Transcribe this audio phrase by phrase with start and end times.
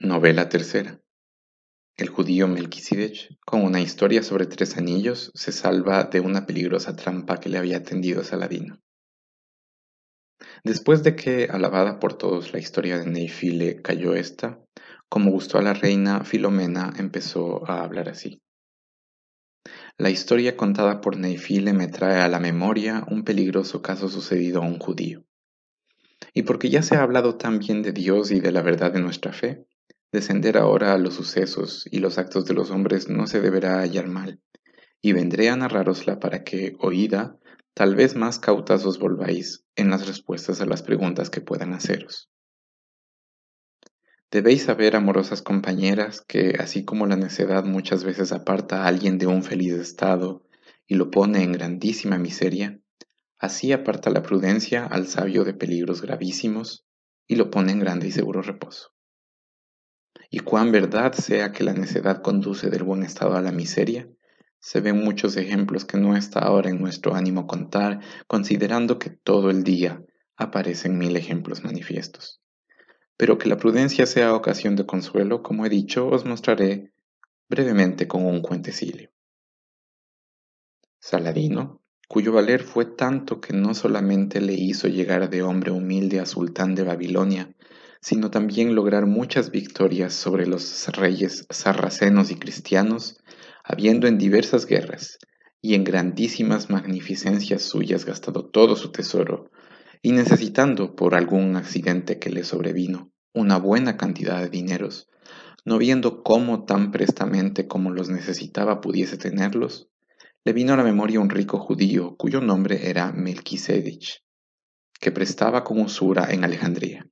[0.00, 1.00] Novela tercera.
[1.96, 7.38] El judío Melquisedec, con una historia sobre tres anillos, se salva de una peligrosa trampa
[7.38, 8.80] que le había tendido Saladino.
[10.64, 14.60] Después de que, alabada por todos la historia de Neifile, cayó esta,
[15.08, 18.42] como gustó a la reina, Filomena empezó a hablar así.
[19.96, 24.66] La historia contada por Neifile me trae a la memoria un peligroso caso sucedido a
[24.66, 25.24] un judío.
[26.34, 29.00] Y porque ya se ha hablado tan bien de Dios y de la verdad de
[29.00, 29.66] nuestra fe,
[30.14, 34.06] descender ahora a los sucesos y los actos de los hombres no se deberá hallar
[34.06, 34.40] mal,
[35.02, 37.36] y vendré a narrarosla para que, oída,
[37.74, 42.30] tal vez más cautas os volváis en las respuestas a las preguntas que puedan haceros.
[44.30, 49.26] Debéis saber, amorosas compañeras, que así como la necedad muchas veces aparta a alguien de
[49.26, 50.46] un feliz estado
[50.86, 52.80] y lo pone en grandísima miseria,
[53.38, 56.86] así aparta la prudencia al sabio de peligros gravísimos
[57.26, 58.93] y lo pone en grande y seguro reposo.
[60.34, 64.08] Y cuán verdad sea que la necedad conduce del buen estado a la miseria,
[64.58, 69.48] se ven muchos ejemplos que no está ahora en nuestro ánimo contar, considerando que todo
[69.48, 70.02] el día
[70.34, 72.42] aparecen mil ejemplos manifiestos.
[73.16, 76.92] Pero que la prudencia sea ocasión de consuelo, como he dicho, os mostraré
[77.48, 79.10] brevemente con un cuentecillo.
[80.98, 86.26] Saladino, cuyo valer fue tanto que no solamente le hizo llegar de hombre humilde a
[86.26, 87.54] sultán de Babilonia,
[88.04, 93.16] sino también lograr muchas victorias sobre los reyes sarracenos y cristianos,
[93.64, 95.18] habiendo en diversas guerras
[95.62, 99.50] y en grandísimas magnificencias suyas gastado todo su tesoro,
[100.02, 105.08] y necesitando por algún accidente que le sobrevino una buena cantidad de dineros,
[105.64, 109.88] no viendo cómo tan prestamente como los necesitaba pudiese tenerlos,
[110.44, 114.20] le vino a la memoria un rico judío cuyo nombre era Melquisedec,
[115.00, 117.08] que prestaba con usura en Alejandría.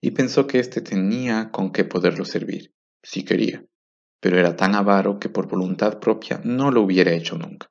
[0.00, 3.64] Y pensó que éste tenía con qué poderlo servir, si quería,
[4.20, 7.70] pero era tan avaro que por voluntad propia no lo hubiera hecho nunca,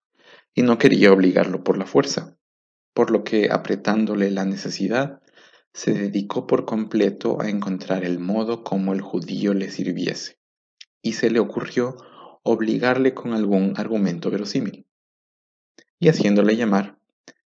[0.54, 2.38] y no quería obligarlo por la fuerza,
[2.94, 5.22] por lo que apretándole la necesidad,
[5.74, 10.40] se dedicó por completo a encontrar el modo como el judío le sirviese,
[11.02, 11.96] y se le ocurrió
[12.44, 14.88] obligarle con algún argumento verosímil.
[16.00, 17.00] Y haciéndole llamar,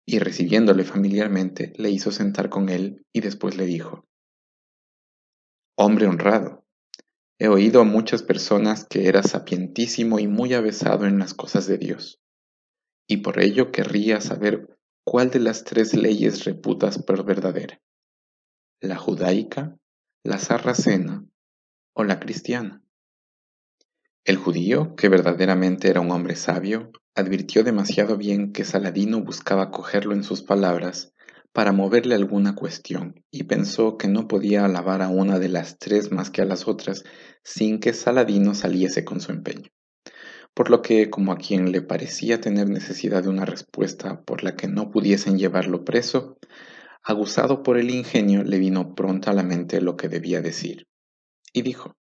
[0.04, 4.08] y recibiéndole familiarmente, le hizo sentar con él y después le dijo,
[5.82, 6.62] Hombre honrado,
[7.38, 11.78] he oído a muchas personas que eras sapientísimo y muy avesado en las cosas de
[11.78, 12.20] Dios,
[13.08, 14.76] y por ello querría saber
[15.06, 17.80] cuál de las tres leyes reputas por verdadera,
[18.82, 19.78] la judaica,
[20.22, 21.24] la sarracena
[21.94, 22.84] o la cristiana.
[24.26, 30.12] El judío, que verdaderamente era un hombre sabio, advirtió demasiado bien que Saladino buscaba cogerlo
[30.12, 31.14] en sus palabras
[31.52, 36.12] para moverle alguna cuestión y pensó que no podía alabar a una de las tres
[36.12, 37.04] más que a las otras
[37.42, 39.70] sin que Saladino saliese con su empeño.
[40.54, 44.56] Por lo que, como a quien le parecía tener necesidad de una respuesta por la
[44.56, 46.38] que no pudiesen llevarlo preso,
[47.02, 50.86] aguzado por el ingenio le vino pronto a la mente lo que debía decir,
[51.52, 51.96] y dijo,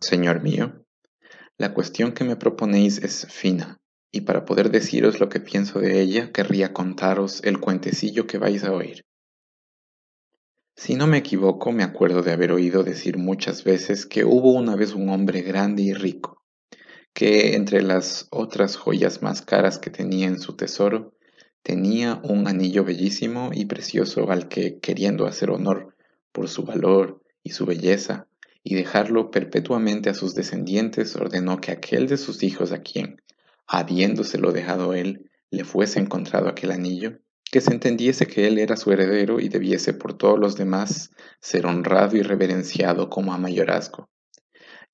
[0.00, 0.84] Señor mío,
[1.58, 3.81] la cuestión que me proponéis es fina,
[4.12, 8.62] y para poder deciros lo que pienso de ella, querría contaros el cuentecillo que vais
[8.62, 9.02] a oír.
[10.76, 14.76] Si no me equivoco, me acuerdo de haber oído decir muchas veces que hubo una
[14.76, 16.42] vez un hombre grande y rico,
[17.14, 21.14] que entre las otras joyas más caras que tenía en su tesoro,
[21.62, 25.94] tenía un anillo bellísimo y precioso al que, queriendo hacer honor
[26.32, 28.28] por su valor y su belleza,
[28.62, 33.20] y dejarlo perpetuamente a sus descendientes, ordenó que aquel de sus hijos a quien,
[33.72, 37.18] habiéndoselo dejado él, le fuese encontrado aquel anillo,
[37.50, 41.10] que se entendiese que él era su heredero y debiese por todos los demás
[41.40, 44.10] ser honrado y reverenciado como a mayorazgo,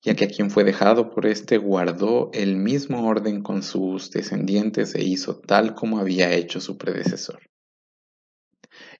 [0.01, 4.95] ya que a quien fue dejado por éste guardó el mismo orden con sus descendientes
[4.95, 7.49] e hizo tal como había hecho su predecesor.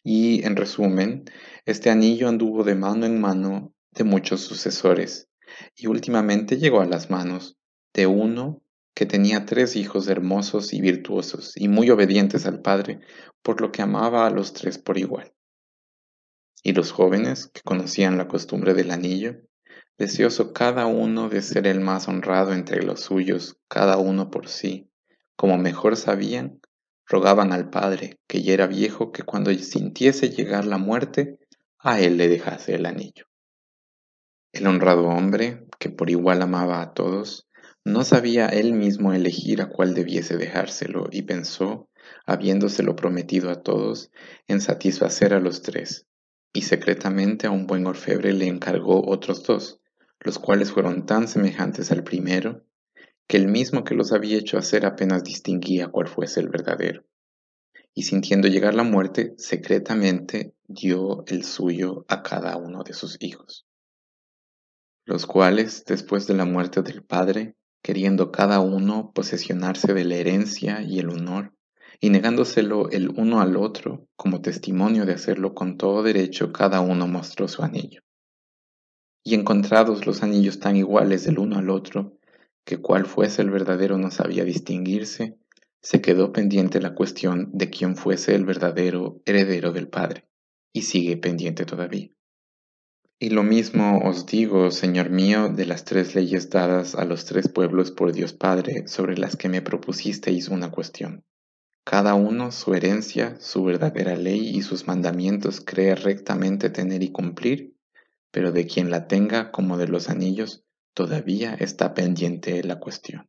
[0.04, 1.24] Y, en resumen,
[1.66, 5.30] este anillo anduvo de mano en mano de muchos sucesores,
[5.74, 7.58] y últimamente llegó a las manos
[7.94, 8.62] de uno
[8.94, 13.00] que tenía tres hijos hermosos y virtuosos y muy obedientes al padre,
[13.42, 15.34] por lo que amaba a los tres por igual.
[16.64, 19.42] Y los jóvenes, que conocían la costumbre del anillo,
[19.98, 24.90] deseoso cada uno de ser el más honrado entre los suyos, cada uno por sí,
[25.36, 26.60] como mejor sabían,
[27.06, 31.40] rogaban al padre, que ya era viejo, que cuando sintiese llegar la muerte,
[31.80, 33.26] a él le dejase el anillo.
[34.52, 37.49] El honrado hombre, que por igual amaba a todos,
[37.90, 41.90] no sabía él mismo elegir a cuál debiese dejárselo y pensó,
[42.26, 44.12] habiéndoselo prometido a todos,
[44.48, 46.08] en satisfacer a los tres,
[46.54, 49.82] y secretamente a un buen orfebre le encargó otros dos,
[50.20, 52.64] los cuales fueron tan semejantes al primero,
[53.28, 57.06] que el mismo que los había hecho hacer apenas distinguía cuál fuese el verdadero.
[57.94, 63.68] Y sintiendo llegar la muerte, secretamente dio el suyo a cada uno de sus hijos,
[65.06, 70.82] los cuales, después de la muerte del padre, queriendo cada uno posesionarse de la herencia
[70.82, 71.54] y el honor,
[72.02, 77.08] y negándoselo el uno al otro, como testimonio de hacerlo con todo derecho, cada uno
[77.08, 78.02] mostró su anillo.
[79.24, 82.18] Y encontrados los anillos tan iguales del uno al otro,
[82.66, 85.38] que cuál fuese el verdadero no sabía distinguirse,
[85.82, 90.28] se quedó pendiente la cuestión de quién fuese el verdadero heredero del Padre,
[90.74, 92.10] y sigue pendiente todavía.
[93.22, 97.50] Y lo mismo os digo, Señor mío, de las tres leyes dadas a los tres
[97.50, 101.26] pueblos por Dios Padre, sobre las que me propusisteis una cuestión.
[101.84, 107.76] Cada uno su herencia, su verdadera ley y sus mandamientos cree rectamente tener y cumplir,
[108.32, 110.64] pero de quien la tenga como de los anillos,
[110.94, 113.28] todavía está pendiente la cuestión.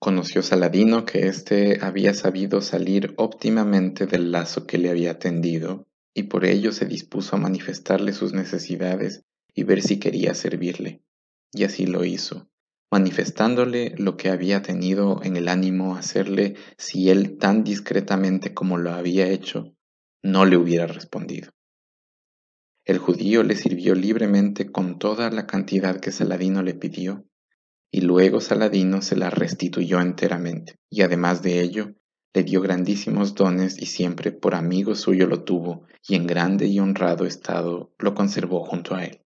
[0.00, 5.85] Conoció Saladino que éste había sabido salir óptimamente del lazo que le había tendido,
[6.16, 9.22] y por ello se dispuso a manifestarle sus necesidades
[9.54, 11.02] y ver si quería servirle.
[11.52, 12.48] Y así lo hizo,
[12.90, 18.92] manifestándole lo que había tenido en el ánimo hacerle si él tan discretamente como lo
[18.92, 19.76] había hecho,
[20.22, 21.50] no le hubiera respondido.
[22.86, 27.26] El judío le sirvió libremente con toda la cantidad que Saladino le pidió,
[27.90, 31.94] y luego Saladino se la restituyó enteramente, y además de ello,
[32.36, 36.78] le dio grandísimos dones y siempre por amigo suyo lo tuvo, y en grande y
[36.78, 39.14] honrado estado lo conservó junto a él.